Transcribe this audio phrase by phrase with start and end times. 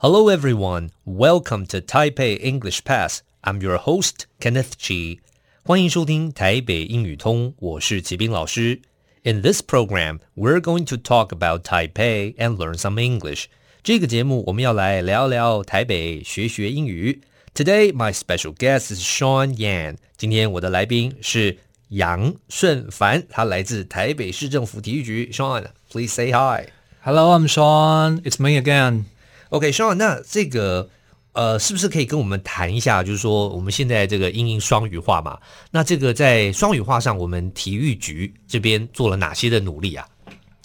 [0.00, 0.90] Hello, everyone.
[1.04, 3.22] Welcome to Taipei English Pass.
[3.42, 5.20] I'm your host, Kenneth Chi.
[5.62, 8.80] 欢迎收听台北英语通，我是齐斌老师。
[9.22, 13.46] In this program, we're going to talk about Taipei and learn some English.
[13.82, 17.22] 这个节目我们要来聊聊台北，学学英语。
[17.54, 19.96] Today, my special guest is Sean Yan.
[20.16, 21.56] 今天我的来宾是
[21.88, 25.30] 杨顺凡，他来自台北市政府体育局。
[25.32, 26.68] Sean, please say hi.
[27.02, 28.20] Hello, I'm Sean.
[28.22, 29.04] It's me again.
[29.51, 30.89] OK，Sure 那这个
[31.33, 33.03] 呃，是不是可以跟我们谈一下？
[33.03, 35.39] 就是说，我们现在这个英英双语化嘛，
[35.71, 40.07] 那这个在双语化上，我们体育局这边做了哪些的努力啊？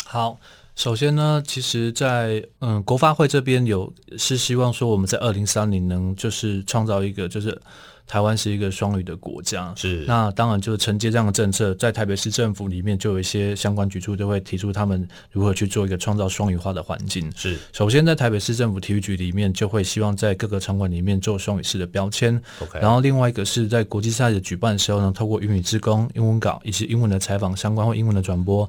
[0.05, 0.39] 好，
[0.75, 7.61] 首先呢，其实在，在嗯国发会这边有是希望说，我们在二零三零能就是创造一个就是。
[8.07, 17.31] 台湾是一个双语的国家，是那当然就是承接这样的政策，在台北市政府里面就有一些相关举措，就会提出他们如何去做一个创造双语化的环境。
[17.35, 22.41] 是首先在台北市政府体育局里面，就会希望在各个场馆里面做双语式的标签。
[22.61, 28.69] OK，然后另外一个是在国际赛的举办的时候呢，透过英语志工、英文稿以及英文的采访相关或英文的转播。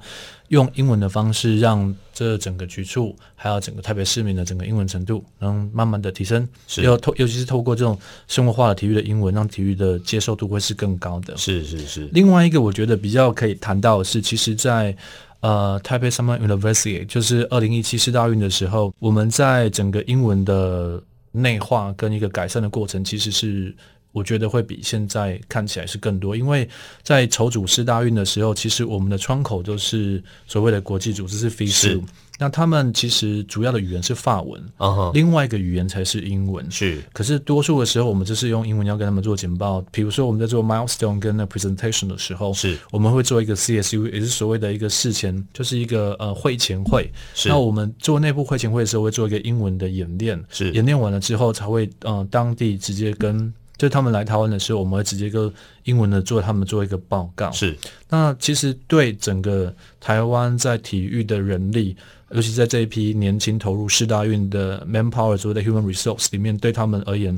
[0.49, 6.47] 用英文的方式，让这整个局处，还有整个台北市民的整个英文程度，能慢慢的提升。
[6.65, 7.95] 是，要透，尤其是透过这种
[8.27, 11.37] 生活化的体育的英文，让体育的接受度会是更高的。
[11.37, 12.09] 是是是。
[12.11, 14.97] 另外一个，我觉得比较可以谈到的是，其实在
[15.41, 20.99] 呃台北 Summer University，就是二零一七世大运的时候，我们在整个英文的
[21.31, 23.75] 内化跟一个改善的过程，其实是。
[24.11, 26.67] 我觉得会比现在看起来是更多，因为
[27.03, 32.01] 在筹组世大运的时候，其实我们的窗口就是所谓的国际组织是 FISU，
[32.39, 35.13] 那他们其实主要的语言是法文，uh-huh.
[35.13, 36.65] 另外一个语言才是英文。
[36.71, 39.83] 是，可是多数的时候，我们就是用英文要跟他们做简报。
[39.91, 47.11] 比如说我们在做 milestone 跟那 presentation 的时候，是，我们会做一个 CSU，也是所谓的一个事前，就是一个呃会前会。
[47.35, 50.43] 是，那我们做内部会前会的时候，会做一个英文的演练。
[50.49, 53.53] 是，演练完了之后，才会呃当地直接跟。
[53.77, 55.51] 就他们来台湾的时候，我们会直接跟
[55.83, 57.51] 英文的做他们做一个报告。
[57.51, 57.77] 是，
[58.09, 61.95] 那其实对整个台湾在体育的人力，
[62.31, 67.37] 尤其在这一批年轻投入世大运的 manpower 所谓的 human resource 里面，对他们而言，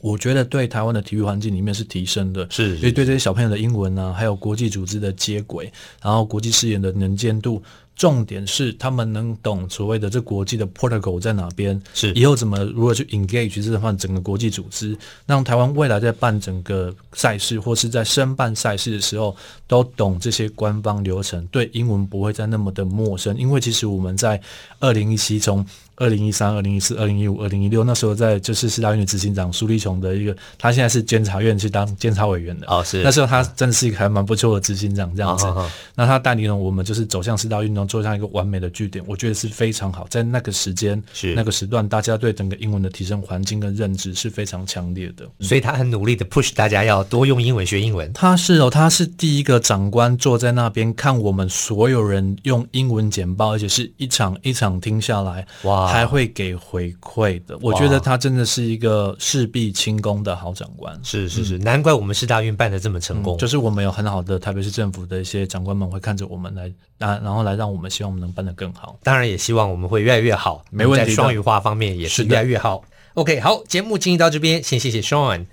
[0.00, 2.46] 我觉得对台湾的体育环境里面是提升的。
[2.50, 5.70] 是，所以对这些小朋友的英文呢、啊，还有国际组织的接轨，
[6.02, 7.62] 然后国际视野的能见度。
[7.96, 14.96] 重点是他们能懂所谓的这国际的 protocol 在哪边，是以后怎么如何去 engage 这方整个国际组织，
[15.26, 19.36] 让台湾未来在办整个赛事或是在申办赛事的时候
[19.66, 23.36] 都懂这些官方流程，对英文不会再那么的陌生。
[23.36, 24.40] 因为其实我们在
[24.78, 25.62] 二零一七从
[26.00, 37.86] 二零一三、二零一四、二零一五、二零一六那时候在就是四大运的执行长苏立琼的一个，他现在是监察院去当监察委员的哦，是那时候他真的是一个还蛮不错的执行长这样子，哦、那他带领了我们就是走向四大运动。
[37.90, 40.06] 做上一个完美的据点，我觉得是非常好。
[40.08, 45.28] 在那个时间，是那个时段，大家对整个英文的提升环境跟认知是非常强烈的。
[45.40, 48.12] 所以他很努力的 push 大家要多用英文学英文。
[48.12, 57.58] 他是哦，他是第一个长官坐在那边看我们所有人用英文简报，而且是一场一场听下来，哇，还会给回馈的。
[57.60, 60.96] 我觉得他真的是一个事必亲功的好长官。
[61.02, 67.80] 是是是，难怪我们市大运办的这么成功，嗯，就是我们有很好的台北市政府的一些长官们会看着我们来，然后来让我们。
[67.80, 70.62] 我们希望我们能办得更好，当然也希望我们会越来越好。
[70.70, 72.84] 没问题，在双语化方面也是越来越好。
[73.14, 75.46] OK，好，节目进行到这边，先谢谢 Sean。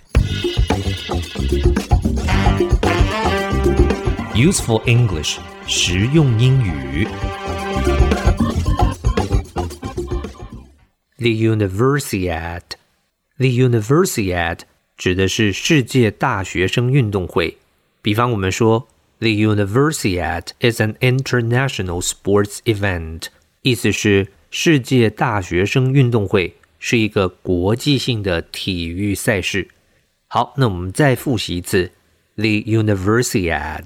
[4.36, 5.38] Useful English，
[5.68, 7.08] 实用英语。
[11.18, 14.60] The Universiad，The Universiad
[14.98, 17.58] 指的是世界大学生运动会。
[18.02, 18.88] 比方我们说。
[19.20, 23.30] The Universiad is an international sports event，
[23.64, 29.70] 意思是世界大学生运动会是一个国际性的体育赛事。
[30.28, 31.90] 好，那我们再复习一次
[32.36, 33.86] ，The Universiad。